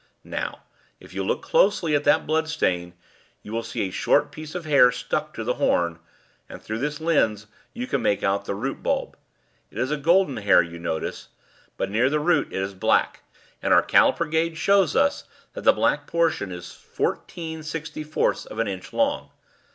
"Now, 0.25 0.63
if 0.99 1.13
you 1.13 1.23
look 1.23 1.43
closely 1.43 1.93
at 1.93 2.05
that 2.05 2.25
blood 2.25 2.49
stain, 2.49 2.93
you 3.43 3.51
will 3.51 3.61
see 3.61 3.81
a 3.87 3.91
short 3.91 4.31
piece 4.31 4.55
of 4.55 4.65
hair 4.65 4.91
stuck 4.91 5.31
to 5.35 5.43
the 5.43 5.53
horn, 5.61 5.99
and 6.49 6.59
through 6.59 6.79
this 6.79 6.99
lens 6.99 7.45
you 7.75 7.85
can 7.85 8.01
make 8.01 8.23
out 8.23 8.45
the 8.45 8.55
root 8.55 8.81
bulb. 8.81 9.15
It 9.69 9.77
is 9.77 9.91
a 9.91 9.97
golden 9.97 10.37
hair, 10.37 10.59
you 10.63 10.79
notice, 10.79 11.27
but 11.77 11.91
near 11.91 12.09
the 12.09 12.19
root 12.19 12.47
it 12.51 12.63
is 12.63 12.73
black, 12.73 13.21
and 13.61 13.75
our 13.75 13.83
calliper 13.83 14.25
gauge 14.25 14.57
shows 14.57 14.95
us 14.95 15.25
that 15.53 15.65
the 15.65 15.71
black 15.71 16.07
portion 16.07 16.51
is 16.51 16.71
fourteen 16.71 17.61
sixty 17.61 18.03
fourths 18.03 18.47
of 18.47 18.57
an 18.57 18.67
inch 18.67 18.93
long. 18.93 19.29